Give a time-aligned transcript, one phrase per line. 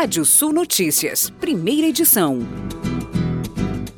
[0.00, 2.38] Rádio Sul Notícias, primeira edição.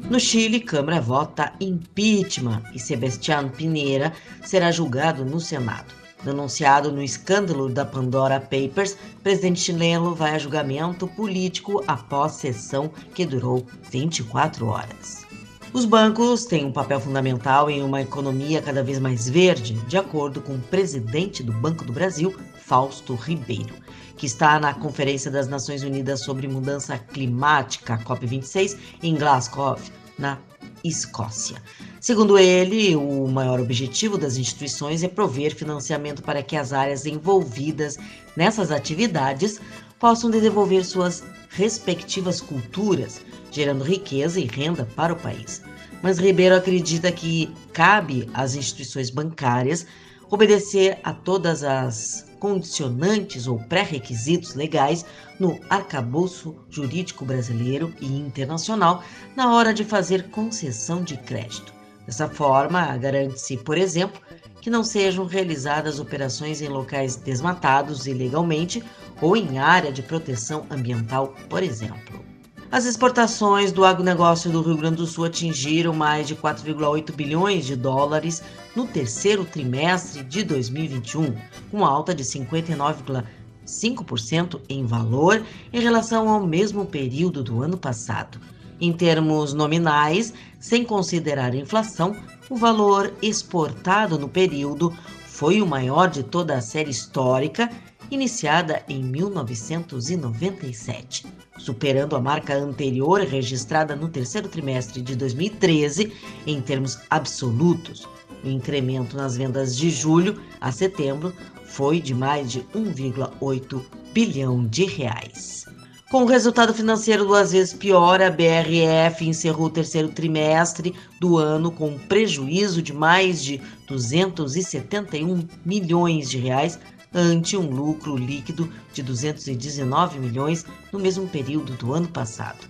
[0.09, 4.11] No Chile, Câmara vota impeachment e Sebastián Pinheira
[4.43, 5.93] será julgado no Senado.
[6.25, 13.27] Denunciado no escândalo da Pandora Papers, presidente chileno vai a julgamento político após sessão que
[13.27, 15.30] durou 24 horas.
[15.73, 20.41] Os bancos têm um papel fundamental em uma economia cada vez mais verde, de acordo
[20.41, 23.73] com o presidente do Banco do Brasil, Fausto Ribeiro,
[24.17, 29.79] que está na Conferência das Nações Unidas sobre Mudança Climática, COP26, em Glasgow,
[30.19, 30.39] na
[30.83, 31.63] Escócia.
[32.01, 37.97] Segundo ele, o maior objetivo das instituições é prover financiamento para que as áreas envolvidas
[38.37, 39.61] nessas atividades
[40.01, 43.21] possam desenvolver suas respectivas culturas,
[43.53, 45.63] gerando riqueza e renda para o país.
[46.03, 49.87] Mas Ribeiro acredita que cabe às instituições bancárias
[50.31, 55.05] obedecer a todas as condicionantes ou pré-requisitos legais
[55.39, 59.05] no arcabouço jurídico brasileiro e internacional
[59.37, 61.80] na hora de fazer concessão de crédito.
[62.11, 64.21] Dessa forma, garante-se, por exemplo,
[64.61, 68.83] que não sejam realizadas operações em locais desmatados ilegalmente
[69.23, 72.25] ou em área de proteção ambiental, por exemplo.
[72.69, 77.77] As exportações do agronegócio do Rio Grande do Sul atingiram mais de 4,8 bilhões de
[77.77, 78.43] dólares
[78.75, 81.37] no terceiro trimestre de 2021,
[81.71, 88.41] com alta de 59,5% em valor em relação ao mesmo período do ano passado.
[88.81, 92.17] Em termos nominais, sem considerar a inflação,
[92.49, 97.69] o valor exportado no período foi o maior de toda a série histórica
[98.11, 101.27] iniciada em 1997,
[101.59, 106.11] superando a marca anterior registrada no terceiro trimestre de 2013
[106.47, 108.09] em termos absolutos.
[108.43, 111.33] O incremento nas vendas de julho a setembro
[111.65, 113.81] foi de mais de 1,8
[114.13, 115.67] bilhão de reais.
[116.11, 121.71] Com o resultado financeiro duas vezes pior, a BRF encerrou o terceiro trimestre do ano
[121.71, 126.81] com um prejuízo de mais de 271 milhões de reais,
[127.15, 132.69] ante um lucro líquido de 219 milhões no mesmo período do ano passado.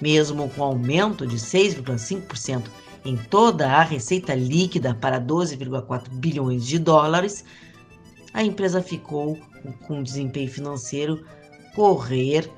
[0.00, 2.68] Mesmo com aumento de 6,5%
[3.04, 7.44] em toda a receita líquida para 12,4 bilhões de dólares,
[8.32, 9.38] a empresa ficou
[9.86, 11.22] com o desempenho financeiro
[11.74, 12.50] correr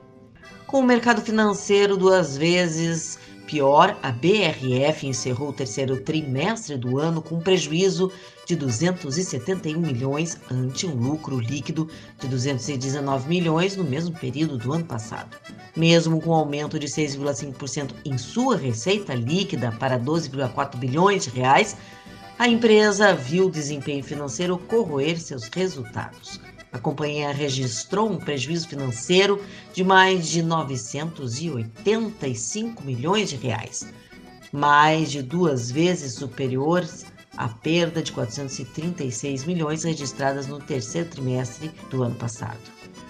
[0.67, 3.19] com o mercado financeiro duas vezes
[3.51, 8.13] Pior, a BRF encerrou o terceiro trimestre do ano com um prejuízo
[8.47, 11.89] de 271 milhões ante um lucro líquido
[12.21, 15.37] de 219 milhões no mesmo período do ano passado.
[15.75, 21.77] Mesmo com um aumento de 6,5% em sua receita líquida para 12,4 bilhões de reais,
[22.39, 26.41] a empresa viu o desempenho financeiro corroer seus resultados.
[26.73, 29.43] A companhia registrou um prejuízo financeiro
[29.73, 33.89] de mais de 985 milhões de reais,
[34.53, 36.89] mais de duas vezes superior
[37.37, 42.61] à perda de 436 milhões registradas no terceiro trimestre do ano passado.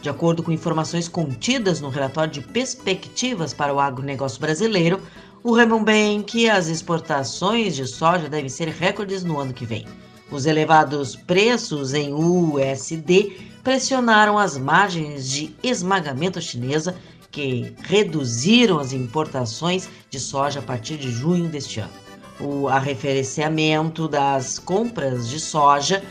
[0.00, 5.02] De acordo com informações contidas no relatório de perspectivas para o agronegócio brasileiro,
[5.42, 9.84] o Raymond Bank, as exportações de soja devem ser recordes no ano que vem.
[10.30, 16.96] Os elevados preços em USD pressionaram as margens de esmagamento chinesa,
[17.30, 21.92] que reduziram as importações de soja a partir de junho deste ano.
[22.40, 26.02] O arrefecimento das compras de soja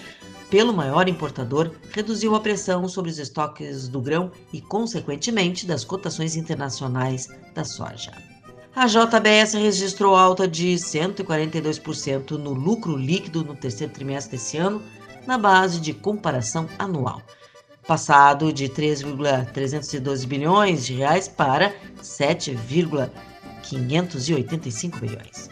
[0.50, 6.36] pelo maior importador reduziu a pressão sobre os estoques do grão e, consequentemente, das cotações
[6.36, 8.12] internacionais da soja.
[8.76, 14.82] A JBS registrou alta de 142% no lucro líquido no terceiro trimestre desse ano,
[15.28, 17.22] na base de comparação anual
[17.90, 21.74] passado de 3,312 bilhões de reais para
[22.04, 25.50] 7,585 bilhões.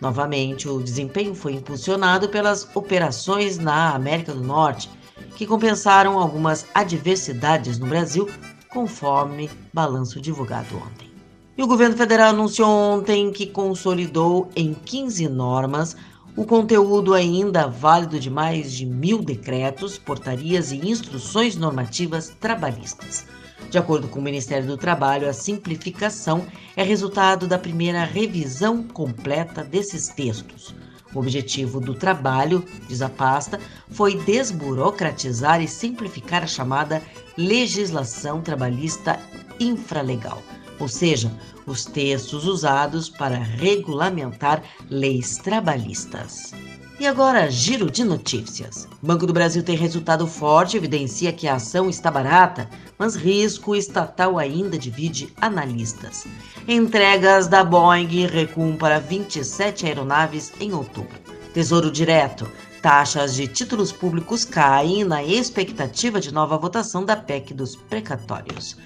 [0.00, 4.88] Novamente, o desempenho foi impulsionado pelas operações na América do Norte,
[5.36, 8.30] que compensaram algumas adversidades no Brasil,
[8.70, 11.12] conforme balanço divulgado ontem.
[11.54, 15.94] E o governo federal anunciou ontem que consolidou em 15 normas
[16.36, 23.26] o conteúdo ainda válido de mais de mil decretos, portarias e instruções normativas trabalhistas.
[23.70, 26.44] De acordo com o Ministério do Trabalho, a simplificação
[26.76, 30.74] é resultado da primeira revisão completa desses textos.
[31.14, 33.60] O objetivo do trabalho, diz a pasta,
[33.90, 37.00] foi desburocratizar e simplificar a chamada
[37.38, 39.20] legislação trabalhista
[39.60, 40.42] infralegal,
[40.78, 41.32] ou seja,
[41.66, 46.52] os textos usados para regulamentar leis trabalhistas.
[46.98, 48.86] E agora, giro de notícias.
[49.02, 54.38] Banco do Brasil tem resultado forte, evidencia que a ação está barata, mas risco estatal
[54.38, 56.24] ainda divide analistas.
[56.68, 61.18] Entregas da Boeing recuam para 27 aeronaves em outubro.
[61.52, 62.48] Tesouro Direto.
[62.80, 68.76] Taxas de títulos públicos caem na expectativa de nova votação da PEC dos precatórios.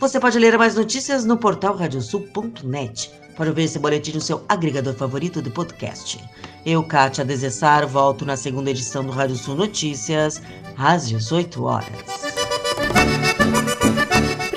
[0.00, 3.10] Você pode ler mais notícias no portal radiosul.net.
[3.36, 6.22] Pode ouvir esse boletim no seu agregador favorito de podcast.
[6.64, 10.40] Eu, Kátia Desessar, volto na segunda edição do Rádio Sul Notícias,
[10.76, 12.27] às 18 horas.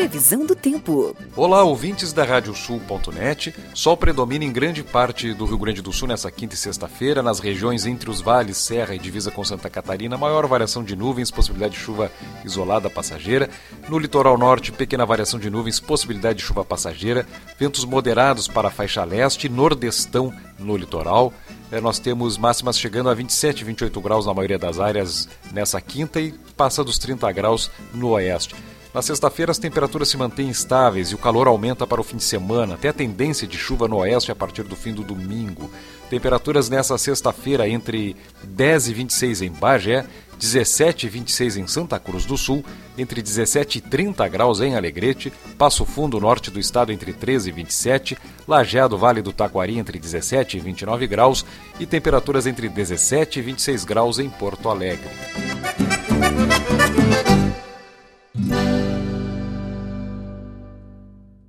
[0.02, 1.16] Previsão do tempo.
[1.36, 3.54] Olá, ouvintes da Radiosul.net.
[3.72, 7.40] Sol predomina em grande parte do Rio Grande do Sul nessa quinta e sexta-feira, nas
[7.40, 11.76] regiões entre os vales, Serra e divisa com Santa Catarina, maior variação de nuvens, possibilidade
[11.76, 12.12] de chuva
[12.44, 13.48] isolada passageira.
[13.88, 17.28] No litoral norte, pequena variação de nuvens, possibilidade de chuva passageira.
[17.60, 21.32] Ventos moderados para a faixa leste, nordestão no litoral.
[21.72, 26.20] É, nós temos máximas chegando a 27, 28 graus na maioria das áreas nessa quinta
[26.20, 28.56] e passa dos 30 graus no oeste.
[28.94, 32.24] Na sexta-feira, as temperaturas se mantêm estáveis e o calor aumenta para o fim de
[32.24, 35.72] semana, até a tendência de chuva no oeste a partir do fim do domingo.
[36.10, 40.06] Temperaturas nessa sexta-feira entre 10 e 26 em Bagé,
[40.38, 42.66] 17 e 26 em Santa Cruz do Sul,
[42.98, 47.52] entre 17 e 30 graus em Alegrete, Passo Fundo, norte do estado, entre 13 e
[47.54, 51.46] 27, Lajeado, Vale do Taquari, entre 17 e 29 graus
[51.80, 55.12] e temperaturas entre 17 e 26 graus em Porto Alegre.